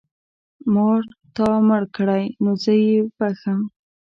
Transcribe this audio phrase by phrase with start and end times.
[0.73, 1.01] مار
[1.35, 3.61] تا مړ کړی نو زه یې بښم.